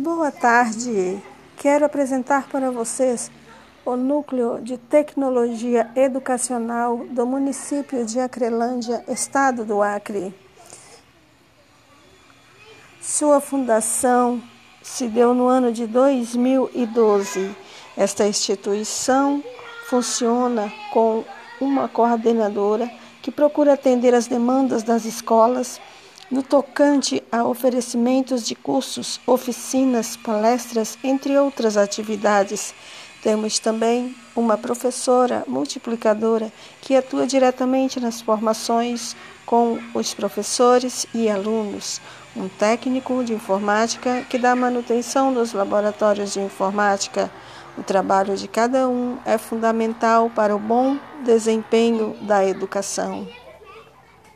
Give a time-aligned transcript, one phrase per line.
[0.00, 1.20] Boa tarde.
[1.56, 3.32] Quero apresentar para vocês
[3.84, 10.32] o Núcleo de Tecnologia Educacional do município de Acrelândia, estado do Acre.
[13.02, 14.40] Sua fundação
[14.80, 17.56] se deu no ano de 2012.
[17.96, 19.42] Esta instituição
[19.88, 21.24] funciona com
[21.60, 22.88] uma coordenadora
[23.20, 25.80] que procura atender as demandas das escolas
[26.30, 32.74] no tocante a oferecimentos de cursos, oficinas, palestras, entre outras atividades.
[33.22, 42.00] Temos também uma professora multiplicadora que atua diretamente nas formações com os professores e alunos,
[42.36, 47.30] um técnico de informática que dá manutenção dos laboratórios de informática.
[47.76, 53.26] O trabalho de cada um é fundamental para o bom desempenho da educação.